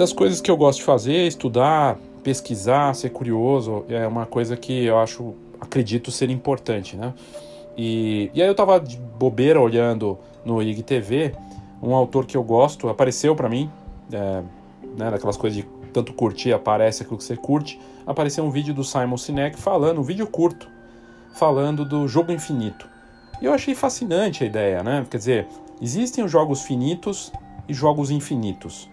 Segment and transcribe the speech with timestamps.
[0.00, 4.86] das coisas que eu gosto de fazer, estudar, pesquisar, ser curioso, é uma coisa que
[4.86, 7.12] eu acho, acredito ser importante, né?
[7.76, 11.34] E, e aí eu tava de bobeira olhando no IGTV,
[11.82, 13.70] um autor que eu gosto apareceu para mim,
[14.10, 14.42] é,
[14.96, 18.82] né, daquelas coisas de tanto curtir, aparece aquilo que você curte, apareceu um vídeo do
[18.82, 20.66] Simon Sinek falando, um vídeo curto,
[21.34, 22.88] falando do jogo infinito.
[23.42, 25.06] E eu achei fascinante a ideia, né?
[25.10, 25.48] Quer dizer,
[25.78, 27.30] existem os jogos finitos
[27.68, 28.88] e jogos infinitos.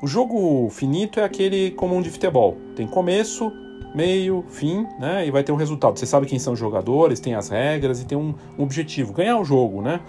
[0.00, 2.56] O jogo finito é aquele comum de futebol.
[2.76, 3.52] Tem começo,
[3.92, 5.26] meio, fim, né?
[5.26, 5.98] E vai ter um resultado.
[5.98, 9.38] Você sabe quem são os jogadores, tem as regras e tem um, um objetivo, ganhar
[9.38, 10.00] o jogo, né?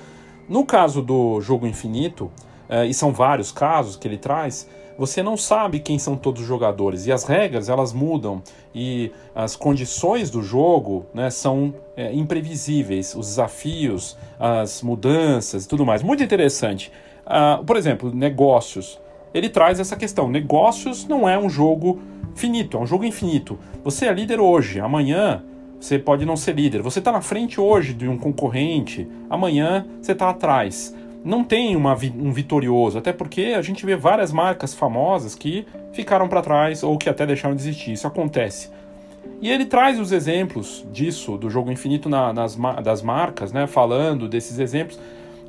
[0.48, 2.26] No caso do jogo infinito,
[2.70, 6.48] uh, e são vários casos que ele traz, você não sabe quem são todos os
[6.48, 8.44] jogadores e as regras elas mudam
[8.76, 15.86] e as condições do jogo né, são é, imprevisíveis, os desafios, as mudanças e tudo
[15.86, 16.04] mais.
[16.04, 16.92] Muito interessante.
[17.26, 19.00] Uh, por exemplo, negócios.
[19.34, 20.30] Ele traz essa questão.
[20.30, 22.00] Negócios não é um jogo
[22.36, 23.60] finito, é um jogo infinito.
[23.84, 25.44] Você é líder hoje, amanhã
[25.80, 26.82] você pode não ser líder.
[26.82, 31.94] Você está na frente hoje de um concorrente, amanhã você está atrás não tem uma,
[31.94, 36.98] um vitorioso, até porque a gente vê várias marcas famosas que ficaram para trás ou
[36.98, 37.94] que até deixaram de existir.
[37.94, 38.70] Isso acontece.
[39.42, 44.28] E ele traz os exemplos disso, do jogo infinito na, nas, das marcas, né, falando
[44.28, 45.00] desses exemplos.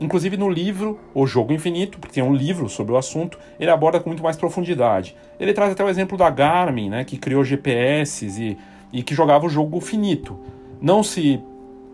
[0.01, 4.01] Inclusive no livro O Jogo Infinito, porque tem um livro sobre o assunto, ele aborda
[4.01, 5.15] com muito mais profundidade.
[5.39, 8.57] Ele traz até o exemplo da Garmin, né, que criou GPS e,
[8.93, 10.39] e que jogava o jogo finito.
[10.81, 11.43] Não se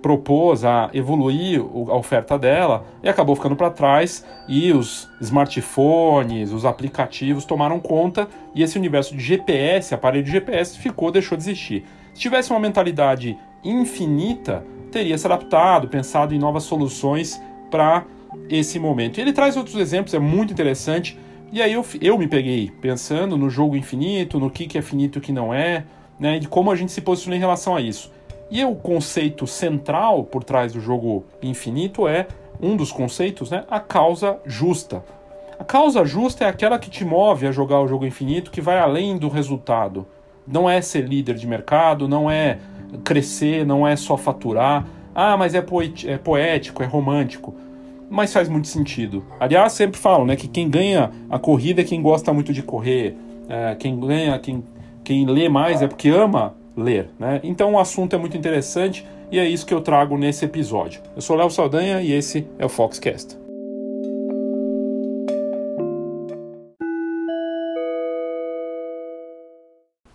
[0.01, 6.65] propôs a evoluir a oferta dela e acabou ficando para trás e os smartphones, os
[6.65, 11.85] aplicativos tomaram conta e esse universo de GPS, aparelho de GPS, ficou, deixou de existir.
[12.15, 18.05] Se tivesse uma mentalidade infinita, teria se adaptado, pensado em novas soluções para
[18.49, 19.19] esse momento.
[19.19, 21.19] E ele traz outros exemplos, é muito interessante.
[21.53, 25.17] E aí eu, eu me peguei pensando no jogo infinito, no que, que é finito
[25.17, 25.85] e o que não é,
[26.19, 28.11] né, de como a gente se posiciona em relação a isso.
[28.51, 32.27] E o conceito central por trás do jogo infinito é
[32.61, 33.65] um dos conceitos, né?
[33.69, 35.05] A causa justa.
[35.59, 38.79] A causa justa é aquela que te move a jogar o jogo infinito, que vai
[38.79, 40.07] além do resultado.
[40.47, 42.59] Não é ser líder de mercado, não é
[43.03, 44.87] crescer, não é só faturar.
[45.19, 45.65] Ah, mas é,
[46.09, 47.55] é poético, é romântico.
[48.11, 49.25] Mas faz muito sentido.
[49.41, 53.17] Aliás, sempre falo, né, que quem ganha a corrida é quem gosta muito de correr.
[53.49, 54.63] É, quem ganha, quem,
[55.03, 57.09] quem lê mais é porque ama ler.
[57.19, 57.41] Né?
[57.43, 61.01] Então o assunto é muito interessante e é isso que eu trago nesse episódio.
[61.17, 63.46] Eu sou Léo Saldanha e esse é o Foxcast.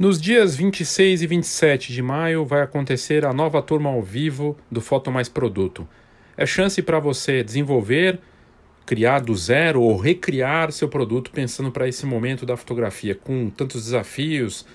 [0.02, 4.82] Nos dias 26 e 27 de maio vai acontecer a nova turma ao vivo do
[4.82, 5.88] Foto Mais Produto.
[6.36, 8.20] É chance para você desenvolver,
[8.84, 13.84] criar do zero ou recriar seu produto pensando para esse momento da fotografia com tantos
[13.84, 14.66] desafios,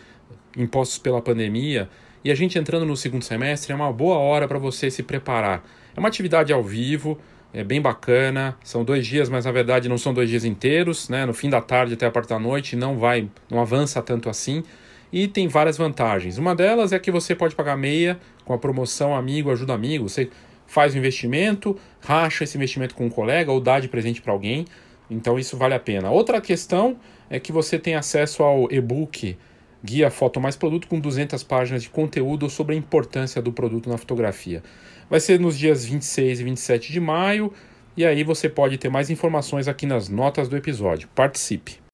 [0.56, 1.90] impostos pela pandemia,
[2.22, 5.64] e a gente entrando no segundo semestre é uma boa hora para você se preparar.
[5.96, 7.18] É uma atividade ao vivo,
[7.52, 8.56] é bem bacana.
[8.62, 11.26] São dois dias, mas na verdade não são dois dias inteiros, né?
[11.26, 14.62] No fim da tarde até a parte da noite não vai, não avança tanto assim.
[15.12, 16.38] E tem várias vantagens.
[16.38, 20.08] Uma delas é que você pode pagar meia com a promoção Amigo Ajuda Amigo.
[20.08, 20.30] Você
[20.66, 24.64] faz o investimento, racha esse investimento com um colega ou dá de presente para alguém.
[25.10, 26.10] Então isso vale a pena.
[26.10, 26.96] Outra questão
[27.30, 29.36] é que você tem acesso ao e-book
[29.82, 33.96] Guia Foto Mais Produto com 200 páginas de conteúdo sobre a importância do produto na
[33.96, 34.62] fotografia.
[35.08, 37.52] Vai ser nos dias 26 e 27 de maio,
[37.96, 41.08] e aí você pode ter mais informações aqui nas notas do episódio.
[41.14, 41.85] Participe!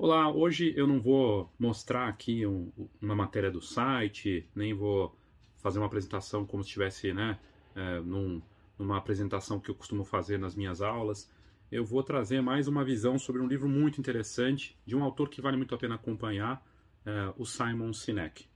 [0.00, 2.70] Olá, hoje eu não vou mostrar aqui um,
[3.02, 5.12] uma matéria do site, nem vou
[5.56, 7.36] fazer uma apresentação como se estivesse né,
[7.74, 8.40] é, num,
[8.78, 11.28] numa apresentação que eu costumo fazer nas minhas aulas,
[11.68, 15.42] eu vou trazer mais uma visão sobre um livro muito interessante de um autor que
[15.42, 16.64] vale muito a pena acompanhar,
[17.04, 18.46] é, o Simon Sinek.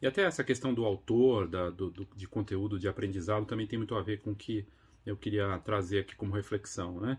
[0.00, 3.76] E até essa questão do autor, da, do, do, de conteúdo de aprendizado, também tem
[3.76, 4.64] muito a ver com o que
[5.04, 7.00] eu queria trazer aqui como reflexão.
[7.00, 7.18] Né?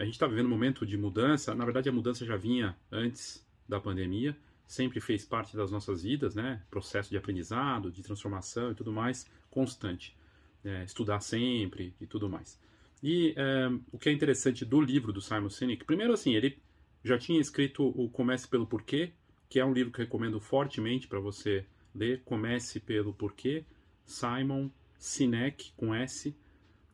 [0.00, 3.46] A gente está vivendo um momento de mudança, na verdade a mudança já vinha antes
[3.68, 4.34] da pandemia,
[4.66, 6.62] sempre fez parte das nossas vidas, né?
[6.70, 10.16] processo de aprendizado, de transformação e tudo mais, constante
[10.64, 12.58] é, estudar sempre e tudo mais.
[13.02, 16.58] E é, o que é interessante do livro do Simon Sinek, primeiro assim, ele
[17.04, 19.12] já tinha escrito o Comece pelo Porquê,
[19.50, 22.22] que é um livro que eu recomendo fortemente para você ler.
[22.24, 23.66] Comece pelo Porquê,
[24.06, 26.34] Simon Sinek com S,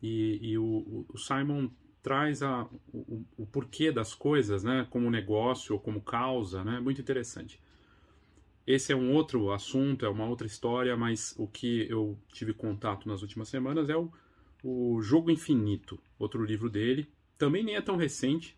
[0.02, 1.68] e, e o, o, Simon
[2.06, 2.62] traz a,
[2.92, 7.60] o, o, porquê das coisas, né, como negócio ou como causa, né, muito interessante.
[8.64, 13.08] esse é um outro assunto, é uma outra história, mas o que eu tive contato
[13.08, 14.08] nas últimas semanas é o,
[14.62, 17.10] o Jogo Infinito, outro livro dele.
[17.36, 18.56] Também nem é tão recente,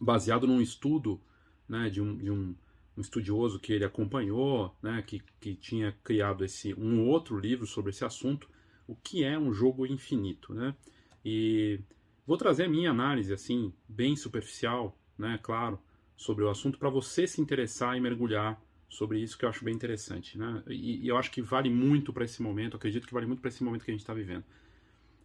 [0.00, 1.20] baseado num estudo
[1.68, 2.54] né, de, um, de um,
[2.96, 7.90] um estudioso que ele acompanhou, né, que, que tinha criado esse um outro livro sobre
[7.90, 8.48] esse assunto,
[8.86, 10.76] o que é um jogo infinito, né?
[11.24, 11.80] E
[12.26, 15.78] vou trazer a minha análise assim, bem superficial, né, claro,
[16.16, 19.74] sobre o assunto para você se interessar e mergulhar sobre isso que eu acho bem
[19.74, 20.62] interessante, né?
[20.68, 23.48] E, e eu acho que vale muito para esse momento, acredito que vale muito para
[23.48, 24.44] esse momento que a gente está vivendo.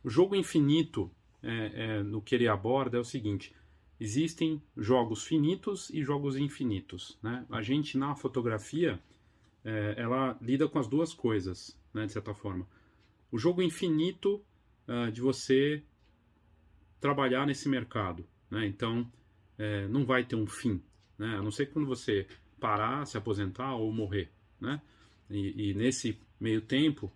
[0.04, 1.12] O jogo infinito,
[1.44, 3.54] é, é, no que ele aborda, é o seguinte:
[4.00, 7.46] existem jogos finitos e jogos infinitos, né?
[7.50, 9.00] A gente na fotografia,
[9.66, 12.06] é, ela lida com as duas coisas, né?
[12.06, 12.66] De certa forma.
[13.30, 14.42] O jogo infinito
[14.88, 15.84] uh, de você
[17.00, 18.66] trabalhar nesse mercado, né?
[18.66, 19.10] Então
[19.58, 20.82] é, não vai ter um fim,
[21.18, 21.38] né?
[21.38, 22.28] A não ser quando você
[22.60, 24.82] parar, se aposentar ou morrer, né?
[25.30, 27.12] E, e nesse meio tempo,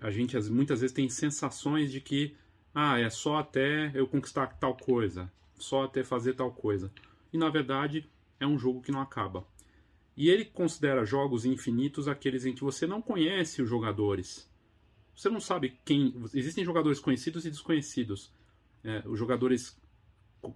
[0.00, 2.36] a gente muitas vezes tem sensações de que
[2.74, 6.92] ah, é só até eu conquistar tal coisa, só até fazer tal coisa.
[7.32, 8.08] E na verdade
[8.38, 9.46] é um jogo que não acaba.
[10.16, 14.50] E ele considera jogos infinitos aqueles em que você não conhece os jogadores.
[15.16, 16.14] Você não sabe quem.
[16.34, 18.30] Existem jogadores conhecidos e desconhecidos.
[18.84, 19.80] É, os jogadores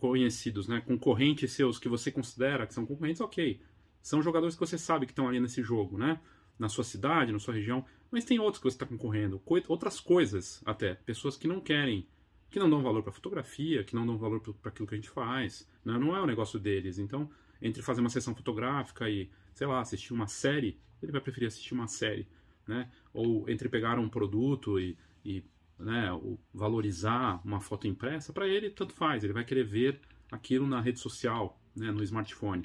[0.01, 3.61] conhecidos, né, concorrentes seus que você considera que são concorrentes, ok
[4.07, 6.21] são jogadores que você sabe que estão ali nesse jogo, né?
[6.57, 9.99] Na sua cidade, na sua região, mas tem outros que você está concorrendo, co outras
[9.99, 12.07] coisas até, pessoas que não querem,
[12.49, 15.11] que não dão valor para fotografia, que não dão valor para aquilo que a gente
[15.11, 15.99] faz, né?
[15.99, 17.01] não é o negócio deles.
[17.01, 17.29] Então,
[17.61, 21.75] entre fazer uma sessão fotográfica e, sei lá, assistir uma série, ele vai preferir assistir
[21.75, 22.29] uma série,
[22.65, 22.89] né?
[23.13, 25.43] Ou entre pegar um produto e, e
[25.79, 26.09] né,
[26.53, 30.01] valorizar uma foto impressa, para ele tanto faz, ele vai querer ver
[30.31, 32.65] aquilo na rede social, né, no smartphone.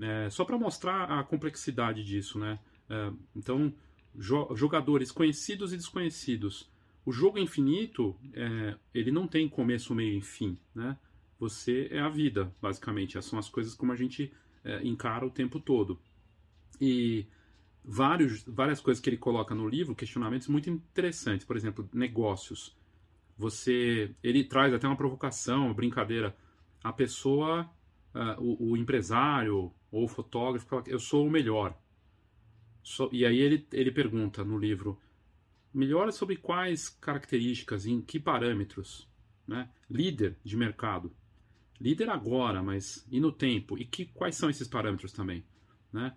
[0.00, 2.58] É, só para mostrar a complexidade disso, né?
[2.88, 3.72] É, então,
[4.16, 6.70] jo jogadores conhecidos e desconhecidos.
[7.04, 10.96] O jogo infinito, é, ele não tem começo, meio e fim, né?
[11.38, 13.16] Você é a vida, basicamente.
[13.16, 14.32] Essas são as coisas como a gente
[14.64, 15.98] é, encara o tempo todo.
[16.80, 17.26] E
[17.84, 21.46] vários, várias coisas que ele coloca no livro, questionamentos muito interessantes.
[21.46, 22.76] Por exemplo, negócios.
[23.36, 26.36] Você, ele traz até uma provocação, uma brincadeira.
[26.82, 27.70] A pessoa,
[28.14, 31.76] uh, o, o empresário, ou fotógrafo, fala, eu sou o melhor.
[33.12, 34.98] e aí ele, ele pergunta no livro,
[35.72, 39.08] melhor sobre quais características, em que parâmetros?
[39.46, 39.68] Né?
[39.90, 41.12] Líder de mercado.
[41.80, 43.78] Líder agora, mas e no tempo?
[43.78, 45.44] E que, quais são esses parâmetros também?
[45.92, 46.14] Né?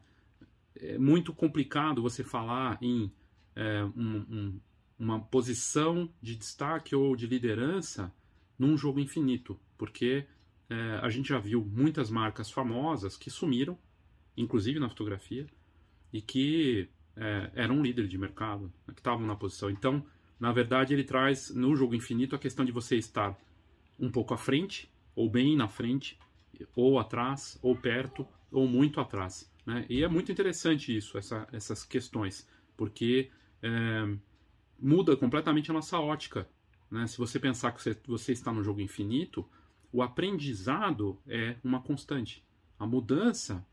[0.76, 3.12] É muito complicado você falar em
[3.56, 4.60] é, um, um,
[4.98, 8.14] uma posição de destaque ou de liderança
[8.58, 10.26] num jogo infinito, porque
[10.70, 13.78] é, a gente já viu muitas marcas famosas que sumiram,
[14.36, 15.48] inclusive na fotografia,
[16.12, 19.70] e que é, eram um líder de mercado, né, que estavam na posição.
[19.70, 20.06] Então,
[20.40, 23.38] na verdade, ele traz no jogo infinito a questão de você estar
[24.00, 26.18] um pouco à frente, ou bem na frente,
[26.76, 29.52] ou atrás, ou perto, ou muito atrás.
[29.66, 29.86] Né?
[29.90, 33.30] E é muito interessante isso, essa, essas questões, porque
[33.62, 34.18] é,
[34.80, 36.48] muda completamente a nossa ótica.
[36.92, 37.08] Né?
[37.08, 39.48] Se você pensar que você, você está no jogo infinito,
[39.92, 42.44] o aprendizado é uma constante.
[42.78, 43.66] A mudança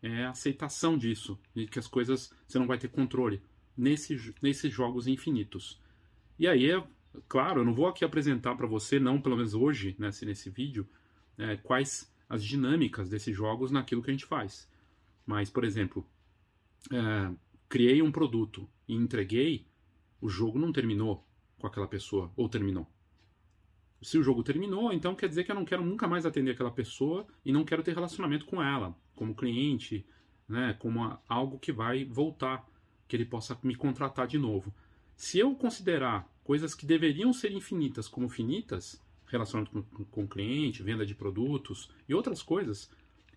[0.00, 3.42] é a aceitação disso, de que as coisas você não vai ter controle
[3.76, 5.80] nesse, nesses jogos infinitos.
[6.38, 6.82] E aí, é,
[7.28, 10.88] claro, eu não vou aqui apresentar para você, não pelo menos hoje, nesse, nesse vídeo,
[11.36, 14.68] é, quais as dinâmicas desses jogos naquilo que a gente faz.
[15.26, 16.06] Mas, por exemplo,
[16.92, 17.34] é,
[17.68, 19.66] criei um produto e entreguei,
[20.20, 21.26] o jogo não terminou
[21.58, 22.86] com aquela pessoa, ou terminou
[24.04, 26.70] se o jogo terminou, então quer dizer que eu não quero nunca mais atender aquela
[26.70, 30.04] pessoa e não quero ter relacionamento com ela, como cliente,
[30.46, 32.68] né, como algo que vai voltar,
[33.08, 34.72] que ele possa me contratar de novo.
[35.16, 41.06] Se eu considerar coisas que deveriam ser infinitas como finitas, relacionamento com, com cliente, venda
[41.06, 42.90] de produtos e outras coisas,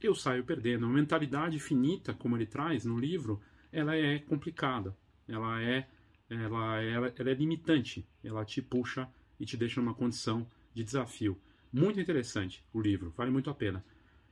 [0.06, 0.86] eu saio perdendo.
[0.86, 4.96] A mentalidade finita, como ele traz no livro, ela é complicada,
[5.28, 5.88] ela é,
[6.30, 11.40] ela, ela, ela é limitante, ela te puxa e te deixa numa condição de desafio.
[11.72, 13.84] Muito interessante o livro, vale muito a pena.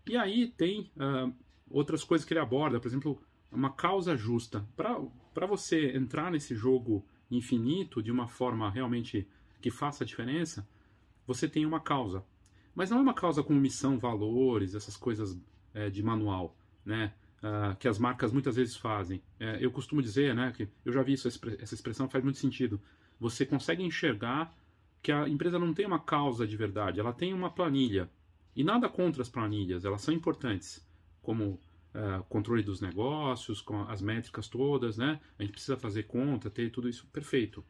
[0.08, 1.34] E aí tem uh,
[1.70, 4.68] outras coisas que ele aborda, por exemplo, uma causa justa.
[4.76, 9.28] Para você entrar nesse jogo infinito de uma forma realmente
[9.62, 10.68] que faça a diferença,
[11.26, 12.24] você tem uma causa.
[12.76, 15.40] Mas não é uma causa com missão, valores, essas coisas
[15.76, 17.14] é, de manual, né?
[17.44, 19.22] Uh, que as marcas muitas vezes fazem.
[19.40, 22.82] É, eu costumo dizer, né, que eu já vi isso, essa expressão faz muito sentido.
[23.20, 24.52] Você consegue enxergar
[25.04, 28.10] que a empresa não tem uma causa de verdade, ela tem uma planilha.
[28.56, 30.84] E nada contra as planilhas, elas são importantes
[31.22, 31.60] como
[31.94, 35.20] uh, controle dos negócios, com as métricas todas, né?
[35.38, 37.64] A gente precisa fazer conta, ter tudo isso perfeito.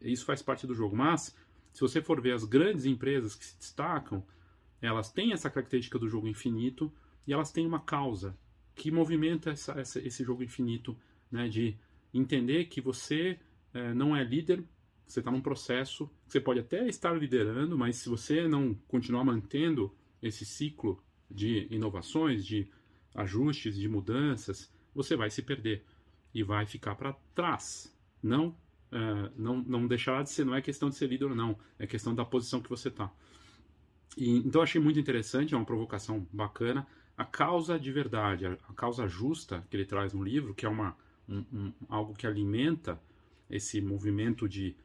[0.00, 0.96] Isso faz parte do jogo.
[0.96, 1.36] Mas,
[1.72, 4.24] se você for ver as grandes empresas que se destacam,
[4.80, 6.90] elas têm essa característica do jogo infinito
[7.26, 8.36] e elas têm uma causa
[8.74, 10.96] que movimenta essa, essa, esse jogo infinito,
[11.30, 11.48] né?
[11.48, 11.76] De
[12.14, 13.38] entender que você
[13.74, 14.64] uh, não é líder,
[15.06, 19.94] você está num processo, você pode até estar liderando, mas se você não continuar mantendo
[20.22, 22.70] esse ciclo de inovações, de
[23.14, 25.84] ajustes, de mudanças, você vai se perder
[26.34, 27.94] e vai ficar para trás.
[28.22, 31.58] Não, uh, não, não deixará de ser, não é questão de ser líder ou não,
[31.78, 33.10] é questão da posição que você está.
[34.16, 36.86] Então achei muito interessante, é uma provocação bacana.
[37.18, 40.96] A causa de verdade, a, causa justa que ele traz no livro, que é uma,
[41.28, 43.00] um, um, algo que alimenta
[43.50, 44.76] esse movimento de,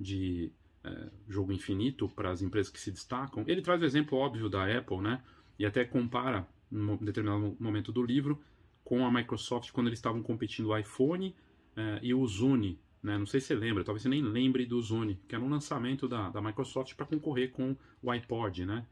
[0.00, 0.50] de
[0.82, 3.44] é, jogo infinito para as empresas que se destacam.
[3.46, 5.22] Ele traz o exemplo óbvio da Apple, né?
[5.58, 8.40] E até compara em determinado momento do livro,
[8.82, 11.36] com a Microsoft quando eles estavam competindo o iPhone
[11.76, 12.80] uh, e o Zune.
[13.02, 13.18] Né?
[13.18, 16.08] Não sei se você lembra, talvez você nem lembre do Zune, que era um lançamento
[16.08, 18.64] da, da Microsoft para concorrer com o iPod.
[18.64, 18.86] Né?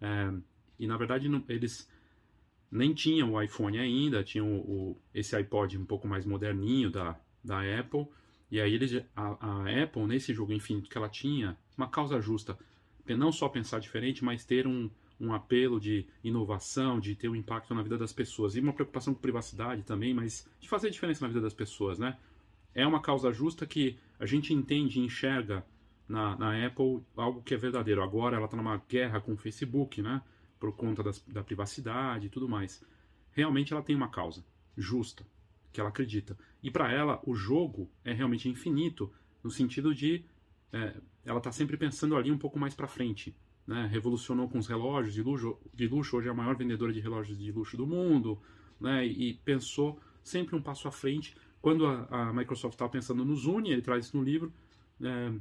[0.00, 0.42] Uh,
[0.78, 1.88] e na verdade não, eles
[2.70, 7.18] nem tinham o iPhone ainda, tinham o, o, esse iPod um pouco mais moderninho da,
[7.42, 8.06] da Apple.
[8.50, 12.58] E aí eles, a, a Apple, nesse jogo infinito que ela tinha, uma causa justa,
[13.08, 17.74] não só pensar diferente, mas ter um, um apelo de inovação, de ter um impacto
[17.74, 21.28] na vida das pessoas e uma preocupação com privacidade também, mas de fazer diferença na
[21.28, 22.16] vida das pessoas, né?
[22.74, 25.64] É uma causa justa que a gente entende e enxerga
[26.08, 28.02] na, na Apple algo que é verdadeiro.
[28.02, 30.22] Agora ela está numa guerra com o Facebook, né?
[30.58, 32.82] Por conta das, da privacidade e tudo mais.
[33.32, 34.44] Realmente ela tem uma causa
[34.76, 35.26] justa,
[35.72, 36.36] que ela acredita.
[36.62, 40.24] E para ela, o jogo é realmente infinito, no sentido de
[40.72, 43.34] é, ela está sempre pensando ali um pouco mais para frente
[43.66, 47.00] né, revolucionou com os relógios de luxo, de luxo, hoje é a maior vendedora de
[47.00, 48.38] relógios de luxo do mundo,
[48.80, 51.34] né, e, pensou sempre um passo à frente.
[51.60, 54.52] Quando a, a Microsoft estava pensando no Zune, ele traz isso no livro,
[55.02, 55.32] é,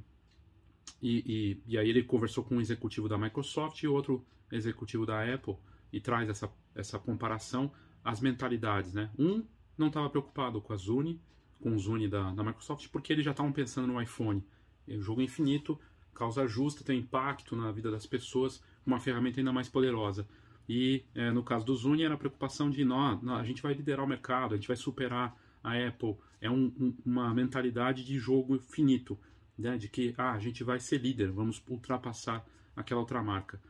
[1.02, 5.22] e, e, e, aí ele conversou com um executivo da Microsoft e outro executivo da
[5.22, 5.56] Apple,
[5.92, 7.72] e traz essa, essa comparação,
[8.04, 8.94] as mentalidades.
[8.94, 9.10] Né?
[9.18, 9.44] Um
[9.78, 11.22] não estava preocupado com a Zune,
[11.62, 14.44] com o Zune da, da Microsoft, porque eles já estavam pensando no iPhone.
[14.88, 15.80] O jogo infinito
[16.14, 20.26] causa justa, tem impacto na vida das pessoas, uma ferramenta ainda mais poderosa.
[20.68, 24.04] E é, no caso do Zuni era a preocupação de nós, a gente vai liderar
[24.04, 26.16] o mercado, a gente vai superar a Apple.
[26.42, 29.20] É um, um, uma mentalidade de jogo finito,
[29.58, 29.78] né?
[29.78, 33.62] de que ah, a gente vai ser líder, vamos ultrapassar aquela outra marca.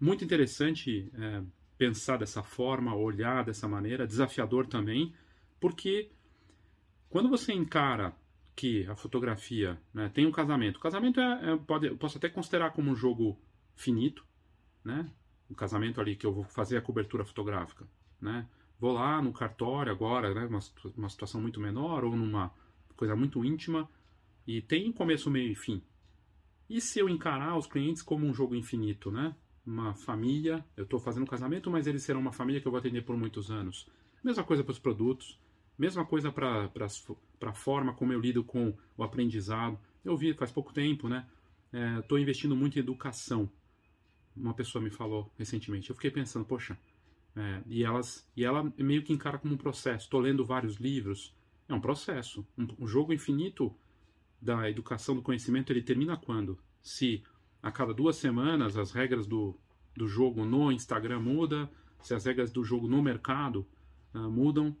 [0.00, 1.42] Muito interessante é,
[1.76, 5.12] pensar dessa forma, olhar dessa maneira, desafiador também,
[5.60, 6.10] porque
[7.10, 8.14] quando você encara
[8.60, 10.76] que a fotografia né, tem um casamento.
[10.76, 13.38] O casamento é, é pode, eu posso até considerar como um jogo
[13.74, 14.22] finito,
[14.84, 15.10] né?
[15.48, 17.86] O casamento ali que eu vou fazer a cobertura fotográfica,
[18.20, 18.46] né?
[18.78, 20.44] Vou lá no cartório agora, né?
[20.44, 20.60] Uma,
[20.94, 22.52] uma situação muito menor ou numa
[22.96, 23.88] coisa muito íntima
[24.46, 25.82] e tem começo, meio e fim.
[26.68, 29.34] E se eu encarar os clientes como um jogo infinito, né?
[29.70, 32.80] Uma família, eu estou fazendo um casamento, mas eles serão uma família que eu vou
[32.80, 33.86] atender por muitos anos.
[34.22, 35.38] Mesma coisa para os produtos,
[35.78, 36.68] mesma coisa para
[37.40, 39.78] a forma como eu lido com o aprendizado.
[40.04, 41.24] Eu vi faz pouco tempo, né?
[42.00, 43.48] Estou é, investindo muito em educação.
[44.36, 45.88] Uma pessoa me falou recentemente.
[45.88, 46.76] Eu fiquei pensando, poxa,
[47.36, 50.06] é, e, elas, e ela meio que encara como um processo.
[50.06, 51.32] Estou lendo vários livros.
[51.68, 52.44] É um processo.
[52.58, 53.72] Um, um, jogo infinito
[54.42, 56.58] da educação do conhecimento, ele termina quando?
[56.82, 57.22] Se
[57.62, 59.56] a cada duas semanas as regras do,
[59.96, 61.68] do jogo no Instagram mudam,
[62.00, 63.66] se as regras do jogo no mercado
[64.14, 64.76] uh, mudam,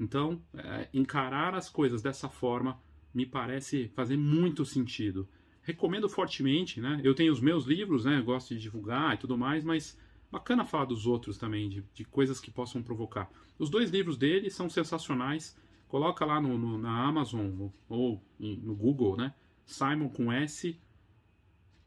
[0.00, 2.80] então, é, encarar as coisas dessa forma
[3.12, 5.28] me parece fazer muito sentido.
[5.62, 7.00] Recomendo fortemente, né?
[7.02, 8.20] Eu tenho os meus livros, né?
[8.22, 9.98] gosto de divulgar e tudo mais, mas
[10.30, 13.30] bacana falar dos outros também, de, de coisas que possam provocar.
[13.58, 15.56] Os dois livros dele são sensacionais.
[15.88, 19.34] Coloca lá no, no na Amazon ou no Google, né?
[19.66, 20.78] Simon com S,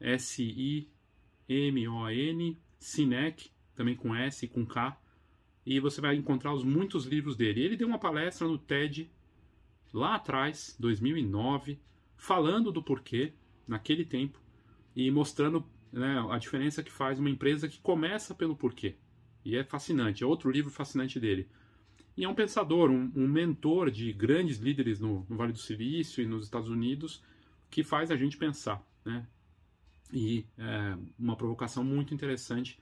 [0.02, 0.88] S-I-M-O-N,
[2.78, 5.00] Sinek, também com S e com K
[5.66, 7.62] e você vai encontrar os muitos livros dele.
[7.62, 9.12] Ele deu uma palestra no TED
[9.94, 11.80] lá atrás, 2009,
[12.16, 13.34] falando do porquê
[13.68, 14.42] naquele tempo
[14.96, 18.96] e mostrando né, a diferença que faz uma empresa que começa pelo porquê.
[19.44, 21.48] E é fascinante, é outro livro fascinante dele.
[22.16, 26.22] E é um pensador, um, um mentor de grandes líderes no, no, Vale do Silício
[26.22, 27.24] e nos Estados Unidos
[27.70, 28.86] que faz a gente pensar.
[29.06, 29.26] Né?
[30.14, 32.80] E é uma provocação muito interessante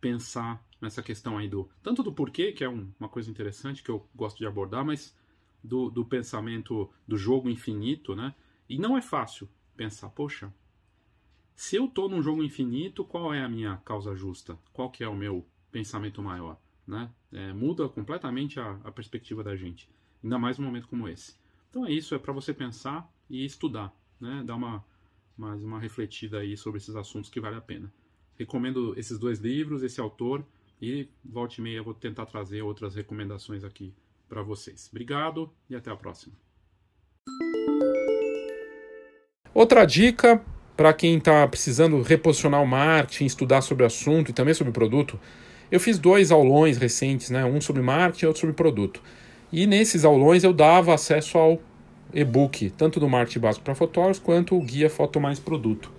[0.00, 3.90] pensar nessa questão aí do tanto do porquê, que é um, uma coisa interessante que
[3.90, 5.16] eu gosto de abordar, mas
[5.62, 8.34] do, do pensamento do jogo infinito, né?
[8.68, 10.52] E não é fácil pensar, poxa,
[11.54, 14.58] se eu estou num jogo infinito, qual é a minha causa justa?
[14.72, 16.58] Qual que é o meu pensamento maior?
[16.88, 17.10] né?
[17.30, 19.88] É, muda completamente a, a perspectiva da gente,
[20.24, 21.36] ainda mais num momento como esse.
[21.68, 24.42] Então é isso, é para você pensar e estudar, né?
[24.44, 24.82] Dar uma
[25.38, 27.92] mais uma refletida aí sobre esses assuntos que vale a pena.
[28.36, 30.44] Recomendo esses dois livros, esse autor
[30.82, 33.94] e volte e meia eu vou tentar trazer outras recomendações aqui
[34.28, 34.88] para vocês.
[34.90, 36.34] Obrigado e até a próxima.
[39.54, 40.44] Outra dica
[40.76, 44.74] para quem está precisando reposicionar o marketing, estudar sobre o assunto e também sobre o
[44.74, 45.18] produto,
[45.70, 47.44] eu fiz dois aulões recentes, né?
[47.44, 49.02] um sobre marketing e outro sobre produto.
[49.52, 51.60] E nesses aulões eu dava acesso ao
[52.12, 55.92] e-book, tanto do marketing básico para fotógrafos quanto o guia Foto Mais Produto.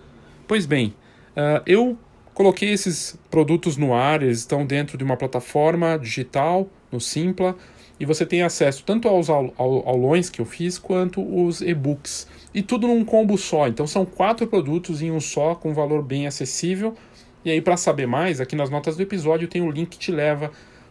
[0.48, 0.94] Pois bem,
[1.36, 1.98] uh, eu
[2.34, 7.56] coloquei esses produtos no ar, eles estão dentro de uma plataforma digital, no Simpla,
[8.00, 12.28] e você tem acesso tanto aos aulões que eu fiz quanto os e-books.
[12.54, 13.68] E tudo num combo só.
[13.68, 16.96] Então são quatro produtos em um só, com valor bem acessível.
[17.44, 20.12] E aí, para saber mais, aqui nas notas do episódio tem um link que te
[20.12, 20.50] leva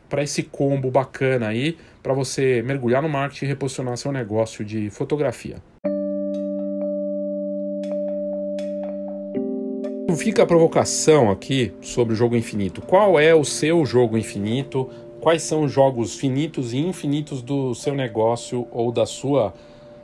[0.08, 4.90] para esse combo bacana aí, para você mergulhar no marketing e reposicionar seu negócio de
[4.90, 5.56] fotografia.
[10.16, 12.80] Fica a provocação aqui sobre o jogo infinito.
[12.82, 14.90] Qual é o seu jogo infinito?
[15.20, 19.52] quais são os jogos finitos e infinitos do seu negócio ou da sua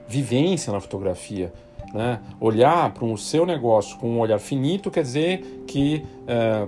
[0.06, 1.52] vivência na fotografia.
[1.92, 2.20] Né?
[2.40, 6.66] Olhar para o seu negócio com um olhar finito quer dizer que é,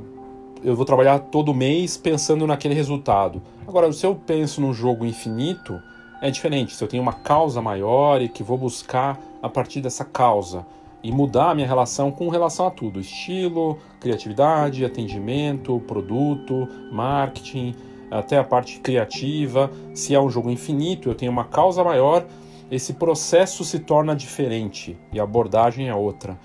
[0.62, 3.42] eu vou trabalhar todo mês pensando naquele resultado.
[3.66, 5.80] Agora, se eu penso num jogo infinito,
[6.20, 6.74] é diferente.
[6.74, 10.66] Se eu tenho uma causa maior e que vou buscar a partir dessa causa
[11.02, 17.74] e mudar a minha relação com relação a tudo: estilo, criatividade, atendimento, produto, marketing
[18.10, 19.70] até a parte criativa.
[19.94, 22.24] Se é um jogo infinito, eu tenho uma causa maior,
[22.70, 26.38] esse processo se torna diferente e a abordagem é outra.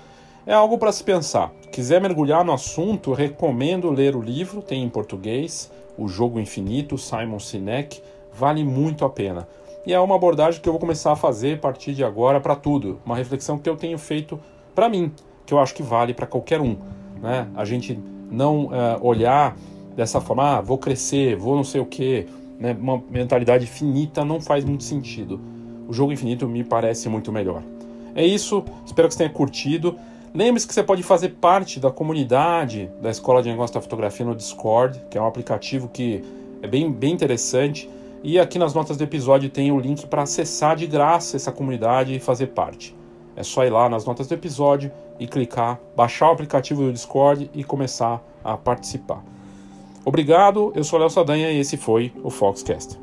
[0.46, 1.51] É algo para se pensar.
[1.72, 7.40] Quiser mergulhar no assunto, recomendo ler o livro, tem em português, O Jogo Infinito, Simon
[7.40, 8.01] Sinek,
[8.34, 9.48] vale muito a pena.
[9.86, 12.58] E é uma abordagem que eu vou começar a fazer a partir de agora para
[12.58, 14.38] tudo, uma reflexão que eu tenho feito
[14.75, 15.14] para mim,
[15.46, 16.75] que eu acho que vale para qualquer um.
[17.22, 17.48] Né?
[17.55, 17.98] A gente
[18.29, 19.55] não uh, olhar
[19.96, 22.27] dessa forma, ah, vou crescer, vou não sei o que,
[22.60, 22.75] né?
[22.77, 25.40] uma mentalidade finita não faz muito sentido.
[25.88, 27.64] O jogo infinito me parece muito melhor.
[28.14, 29.98] É isso, espero que você tenha curtido.
[30.33, 34.33] Lembre-se que você pode fazer parte da comunidade da Escola de Negócio da Fotografia no
[34.33, 36.24] Discord, que é um aplicativo que
[36.61, 37.89] é bem, bem interessante.
[38.24, 42.15] E aqui nas notas do episódio tem o link para acessar de graça essa comunidade
[42.15, 42.96] e fazer parte.
[43.35, 44.89] É só ir lá nas notas do episódio
[45.20, 49.22] e clicar, baixar o aplicativo do Discord e começar a participar.
[50.05, 52.98] Obrigado, eu sou Léo Sadanha e esse foi o Foxcast.